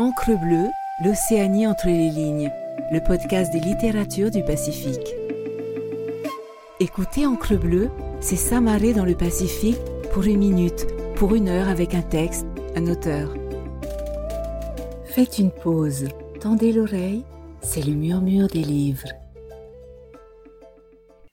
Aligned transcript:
Encre 0.00 0.30
bleue, 0.30 0.70
l'Océanie 1.04 1.66
entre 1.66 1.88
les 1.88 2.08
lignes, 2.08 2.50
le 2.90 3.00
podcast 3.00 3.52
des 3.52 3.60
littératures 3.60 4.30
du 4.30 4.42
Pacifique. 4.42 5.14
Écoutez 6.80 7.26
Encre 7.26 7.58
bleue, 7.58 7.90
c'est 8.18 8.36
s'amarrer 8.36 8.94
dans 8.94 9.04
le 9.04 9.14
Pacifique 9.14 9.76
pour 10.14 10.22
une 10.22 10.38
minute, 10.38 10.86
pour 11.16 11.34
une 11.34 11.50
heure 11.50 11.68
avec 11.68 11.94
un 11.94 12.00
texte, 12.00 12.46
un 12.76 12.86
auteur. 12.86 13.34
Faites 15.04 15.38
une 15.38 15.50
pause, 15.50 16.08
tendez 16.40 16.72
l'oreille, 16.72 17.26
c'est 17.60 17.84
le 17.84 17.92
murmure 17.92 18.48
des 18.48 18.64
livres. 18.64 19.08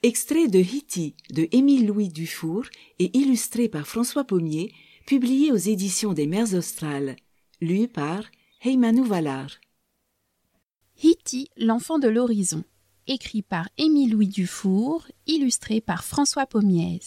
Extrait 0.03 0.49
de 0.49 0.59
Hitty 0.59 1.15
de 1.31 1.47
Émile 1.53 1.87
Louis 1.87 2.09
Dufour 2.09 2.65
et 2.99 3.17
illustré 3.17 3.69
par 3.69 3.87
François 3.87 4.25
Pommier, 4.25 4.73
publié 5.05 5.53
aux 5.53 5.55
éditions 5.55 6.11
des 6.11 6.27
Mers 6.27 6.53
Australes, 6.53 7.15
lu 7.61 7.87
par 7.87 8.23
Heymanu 8.59 9.03
Valar. 9.05 9.49
Hitty, 11.03 11.51
l'enfant 11.57 11.99
de 11.99 12.07
l'horizon, 12.07 12.63
écrit 13.05 13.43
par 13.43 13.69
Émile 13.77 14.13
Louis 14.13 14.27
Dufour, 14.27 15.05
illustré 15.27 15.79
par 15.79 16.03
François 16.03 16.47
Pommiez, 16.47 17.01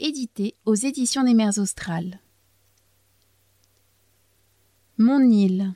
édité 0.00 0.56
aux 0.64 0.74
éditions 0.74 1.22
des 1.22 1.34
Mers 1.34 1.58
Australes. 1.58 2.20
Mon 4.96 5.20
île. 5.20 5.74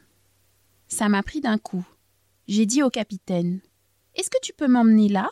Ça 0.88 1.08
m'a 1.08 1.22
pris 1.22 1.40
d'un 1.40 1.58
coup. 1.58 1.86
J'ai 2.48 2.66
dit 2.66 2.82
au 2.82 2.90
capitaine 2.90 3.60
Est-ce 4.16 4.30
que 4.30 4.40
tu 4.42 4.52
peux 4.52 4.66
m'emmener 4.66 5.08
là? 5.08 5.30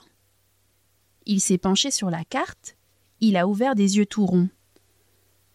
Il 1.27 1.41
s'est 1.41 1.59
penché 1.59 1.91
sur 1.91 2.09
la 2.09 2.25
carte. 2.25 2.77
Il 3.19 3.37
a 3.37 3.49
ouvert 3.49 3.75
des 3.75 3.97
yeux 3.97 4.07
tout 4.07 4.27
ronds. 4.27 4.49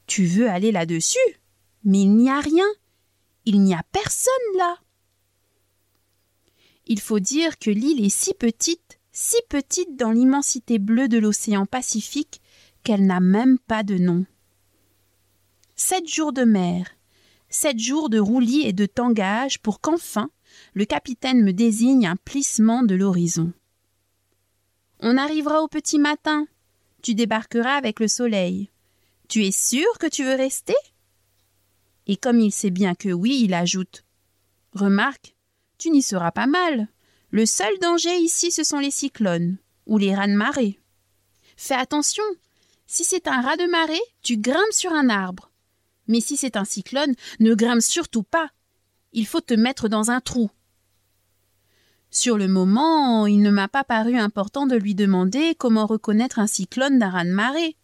Tu 0.06 0.26
veux 0.26 0.50
aller 0.50 0.74
là-dessus? 0.74 1.18
Mais 1.86 2.02
il 2.02 2.14
n'y 2.14 2.30
a 2.30 2.42
rien. 2.42 2.66
Il 3.46 3.62
n'y 3.62 3.74
a 3.74 3.84
personne 3.92 4.34
là. 4.58 4.78
Il 6.88 7.00
faut 7.00 7.20
dire 7.20 7.58
que 7.58 7.70
l'île 7.70 8.04
est 8.04 8.10
si 8.10 8.34
petite, 8.34 9.00
si 9.12 9.38
petite 9.50 9.96
dans 9.96 10.12
l'immensité 10.12 10.80
bleue 10.80 11.08
de 11.08 11.18
l'océan 11.18 11.66
Pacifique, 11.66 12.42
qu'elle 12.84 13.06
n'a 13.06 13.20
même 13.20 13.58
pas 13.60 13.84
de 13.84 13.98
nom. 13.98 14.26
Sept 15.76 16.08
jours 16.08 16.34
de 16.34 16.44
mer, 16.44 16.88
sept 17.50 17.80
jours 17.80 18.10
de 18.10 18.20
roulis 18.20 18.62
et 18.62 18.74
de 18.74 18.86
tangage 18.86 19.60
pour 19.60 19.82
qu'enfin 19.82 20.30
le 20.74 20.86
capitaine 20.86 21.44
me 21.44 21.54
désigne 21.54 22.08
un 22.08 22.16
plissement 22.16 22.84
de 22.84 22.96
l'horizon. 22.96 23.54
On 25.00 25.18
arrivera 25.18 25.62
au 25.62 25.68
petit 25.68 26.00
matin. 26.00 26.48
Tu 27.02 27.14
débarqueras 27.14 27.76
avec 27.76 28.00
le 28.00 28.08
soleil. 28.08 28.70
Tu 29.28 29.46
es 29.46 29.52
sûr 29.52 29.86
que 30.00 30.08
tu 30.08 30.24
veux 30.24 30.36
rester? 30.36 30.76
Et 32.08 32.18
comme 32.18 32.40
il 32.40 32.52
sait 32.52 32.70
bien 32.70 32.96
que 32.96 33.10
oui, 33.10 33.42
il 33.44 33.54
ajoute 33.54 34.04
Remarque, 34.74 35.36
tu 35.78 35.90
n'y 35.90 36.02
seras 36.02 36.32
pas 36.32 36.48
mal. 36.48 36.88
Le 37.32 37.46
seul 37.46 37.74
danger 37.82 38.16
ici, 38.18 38.52
ce 38.52 38.64
sont 38.64 38.80
les 38.80 38.92
cyclones 38.92 39.58
ou 39.86 39.98
les 39.98 40.14
rats 40.14 40.28
de 40.28 40.34
marée. 40.34 40.80
Fais 41.58 41.76
attention. 41.76 42.24
Si 42.88 43.04
c'est 43.04 43.28
un 43.28 43.42
rat 43.42 43.58
de 43.58 43.66
marée, 43.66 44.02
tu 44.22 44.38
grimpes 44.38 44.72
sur 44.72 44.92
un 44.92 45.10
arbre. 45.10 45.52
Mais 46.08 46.22
si 46.22 46.38
c'est 46.38 46.56
un 46.56 46.66
cyclone, 46.66 47.16
ne 47.40 47.54
grimpe 47.56 47.82
surtout 47.82 48.24
pas. 48.24 48.50
Il 49.14 49.26
faut 49.26 49.42
te 49.42 49.54
mettre 49.54 49.88
dans 49.88 50.12
un 50.12 50.22
trou. 50.22 50.52
Sur 52.12 52.38
le 52.38 52.48
moment, 52.48 53.26
il 53.28 53.42
ne 53.42 53.50
m'a 53.50 53.68
pas 53.68 53.84
paru 53.84 54.18
important 54.18 54.68
de 54.68 54.76
lui 54.76 54.96
demander 54.96 55.56
comment 55.56 55.86
reconnaître 55.86 56.40
un 56.40 56.48
cyclone 56.48 57.00
d'un 57.00 57.10
raz 57.10 57.26
de 57.26 57.32
marée. 57.32 57.76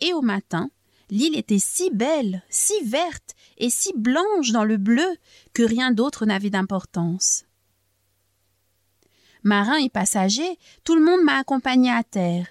Et 0.00 0.12
au 0.12 0.20
matin, 0.20 0.70
l'île 1.12 1.36
était 1.36 1.58
si 1.58 1.90
belle, 1.90 2.42
si 2.48 2.72
verte 2.84 3.34
et 3.58 3.68
si 3.68 3.92
blanche 3.94 4.50
dans 4.50 4.64
le 4.64 4.78
bleu 4.78 5.06
que 5.52 5.62
rien 5.62 5.92
d'autre 5.92 6.24
n'avait 6.24 6.48
d'importance. 6.48 7.44
Marin 9.42 9.76
et 9.76 9.90
passagers, 9.90 10.58
tout 10.84 10.94
le 10.94 11.04
monde 11.04 11.22
m'a 11.22 11.36
accompagné 11.36 11.90
à 11.90 12.02
terre. 12.02 12.46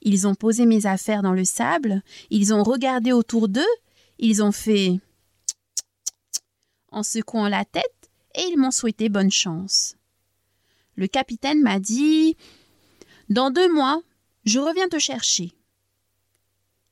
Ils 0.00 0.28
ont 0.28 0.36
posé 0.36 0.64
mes 0.64 0.86
affaires 0.86 1.22
dans 1.22 1.32
le 1.32 1.44
sable, 1.44 2.02
ils 2.30 2.54
ont 2.54 2.62
regardé 2.62 3.10
autour 3.10 3.48
d'eux, 3.48 3.74
ils 4.20 4.44
ont 4.44 4.52
fait 4.52 5.00
en 6.92 7.02
secouant 7.02 7.48
la 7.48 7.64
tête 7.64 8.10
et 8.36 8.42
ils 8.42 8.58
m'ont 8.58 8.70
souhaité 8.70 9.08
bonne 9.08 9.32
chance. 9.32 9.96
Le 10.94 11.08
capitaine 11.08 11.62
m'a 11.62 11.80
dit 11.80 12.36
Dans 13.28 13.50
deux 13.50 13.72
mois, 13.72 14.00
je 14.44 14.60
reviens 14.60 14.88
te 14.88 15.00
chercher. 15.00 15.52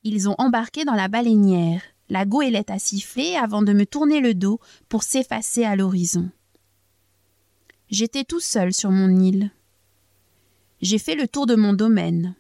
Ils 0.03 0.29
ont 0.29 0.35
embarqué 0.39 0.85
dans 0.85 0.95
la 0.95 1.09
baleinière. 1.09 1.83
La 2.09 2.25
goélette 2.25 2.71
a 2.71 2.79
sifflé 2.79 3.37
avant 3.37 3.63
de 3.63 3.73
me 3.73 3.85
tourner 3.85 4.21
le 4.21 4.35
dos 4.35 4.59
pour 4.89 5.03
s'effacer 5.03 5.65
à 5.65 5.77
l'horizon. 5.77 6.31
J'étais 7.91 8.25
tout 8.25 8.41
seul 8.41 8.73
sur 8.73 8.91
mon 8.91 9.11
île. 9.21 9.51
J'ai 10.81 10.99
fait 10.99 11.15
le 11.15 11.29
tour 11.29 11.47
de 11.47 11.55
mon 11.55 11.75
domaine. 11.75 12.35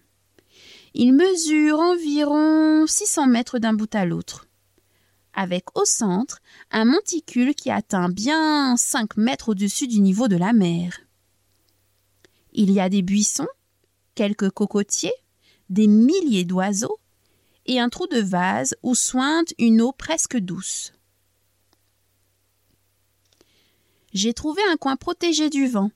Il 0.95 1.13
mesure 1.13 1.79
environ 1.79 2.87
600 2.87 3.27
mètres 3.27 3.59
d'un 3.59 3.75
bout 3.75 3.95
à 3.95 4.07
l'autre, 4.07 4.49
avec 5.35 5.77
au 5.79 5.85
centre 5.85 6.41
un 6.71 6.85
monticule 6.85 7.55
qui 7.55 7.71
atteint 7.71 8.09
bien 8.09 8.77
5 8.77 9.17
mètres 9.17 9.51
au-dessus 9.51 9.87
du 9.87 10.01
niveau 10.01 10.27
de 10.29 10.37
la 10.37 10.53
mer. 10.53 10.99
Il 12.53 12.73
y 12.73 12.81
a 12.81 12.89
des 12.89 13.03
buissons, 13.03 13.47
quelques 14.15 14.51
cocotiers, 14.51 15.15
des 15.69 15.87
milliers 15.87 16.45
d'oiseaux 16.45 16.99
et 17.71 17.79
un 17.79 17.89
trou 17.89 18.09
de 18.09 18.19
vase 18.19 18.75
où 18.83 18.97
sointe 18.97 19.55
une 19.57 19.81
eau 19.81 19.93
presque 19.93 20.37
douce. 20.37 20.93
J'ai 24.13 24.35
trouvé 24.35 24.61
un 24.73 24.77
coin 24.77 24.97
protégé 24.97 25.51
du 25.51 25.69
vent, 25.69 25.93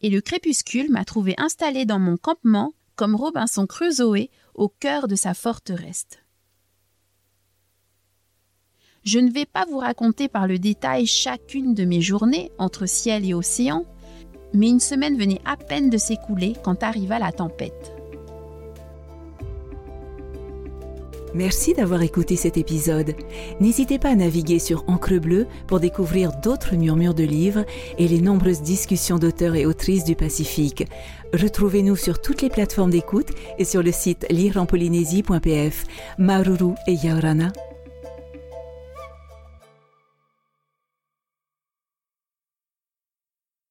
et 0.00 0.10
le 0.10 0.20
crépuscule 0.20 0.90
m'a 0.90 1.04
trouvé 1.04 1.36
installé 1.38 1.84
dans 1.84 2.00
mon 2.00 2.16
campement 2.16 2.72
comme 2.96 3.14
Robinson 3.14 3.68
Crusoe 3.68 4.30
au 4.54 4.68
cœur 4.68 5.06
de 5.06 5.14
sa 5.14 5.32
forteresse. 5.32 6.08
Je 9.04 9.20
ne 9.20 9.30
vais 9.30 9.46
pas 9.46 9.64
vous 9.64 9.78
raconter 9.78 10.26
par 10.26 10.48
le 10.48 10.58
détail 10.58 11.06
chacune 11.06 11.74
de 11.74 11.84
mes 11.84 12.00
journées 12.00 12.50
entre 12.58 12.86
ciel 12.86 13.24
et 13.24 13.32
océan, 13.32 13.86
mais 14.54 14.68
une 14.68 14.80
semaine 14.80 15.16
venait 15.16 15.40
à 15.44 15.56
peine 15.56 15.88
de 15.88 15.98
s'écouler 15.98 16.54
quand 16.64 16.82
arriva 16.82 17.20
la 17.20 17.30
tempête. 17.30 18.01
Merci 21.34 21.72
d'avoir 21.72 22.02
écouté 22.02 22.36
cet 22.36 22.56
épisode. 22.56 23.14
N'hésitez 23.60 23.98
pas 23.98 24.10
à 24.10 24.14
naviguer 24.14 24.58
sur 24.58 24.84
Encre 24.86 25.18
Bleue 25.18 25.46
pour 25.66 25.80
découvrir 25.80 26.32
d'autres 26.42 26.76
murmures 26.76 27.14
de 27.14 27.24
livres 27.24 27.64
et 27.98 28.06
les 28.06 28.20
nombreuses 28.20 28.62
discussions 28.62 29.18
d'auteurs 29.18 29.54
et 29.54 29.66
autrices 29.66 30.04
du 30.04 30.14
Pacifique. 30.14 30.86
Retrouvez-nous 31.32 31.96
sur 31.96 32.20
toutes 32.20 32.42
les 32.42 32.50
plateformes 32.50 32.90
d'écoute 32.90 33.28
et 33.58 33.64
sur 33.64 33.82
le 33.82 33.92
site 33.92 34.26
lireenpolynésie.pf. 34.30 35.84
Maruru 36.18 36.74
et 36.86 36.94
Yaorana. 36.94 37.52